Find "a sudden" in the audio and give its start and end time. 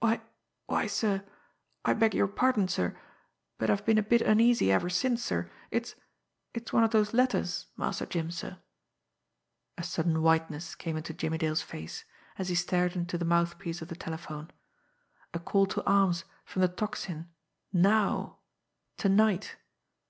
9.76-10.22